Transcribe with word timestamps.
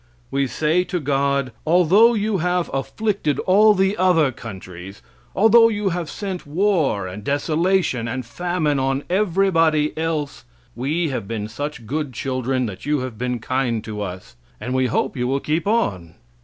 We 0.31 0.47
say 0.47 0.83
to 0.85 0.99
God, 0.99 1.51
"Although 1.63 2.15
You 2.15 2.39
have 2.39 2.71
afflicted 2.73 3.37
all 3.41 3.75
the 3.75 3.95
other 3.97 4.31
countries, 4.31 5.03
although 5.35 5.69
You 5.69 5.89
have 5.89 6.09
sent 6.09 6.47
war, 6.47 7.05
and 7.05 7.23
desolation, 7.23 8.07
and 8.07 8.25
famine 8.25 8.79
on 8.79 9.03
everybody 9.11 9.95
else, 9.95 10.43
we 10.75 11.09
have 11.09 11.27
been 11.27 11.47
such 11.47 11.85
good 11.85 12.13
children 12.13 12.65
that 12.65 12.83
you 12.83 13.01
have 13.01 13.19
been 13.19 13.37
kind 13.37 13.83
to 13.83 14.01
us, 14.01 14.35
and 14.59 14.73
we 14.73 14.87
hope 14.87 15.15
you 15.15 15.27
will 15.27 15.39
keep 15.39 15.67
on." 15.67 16.15